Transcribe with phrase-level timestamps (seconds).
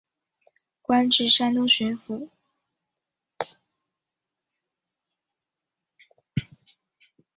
[0.81, 2.29] 官至山东巡抚。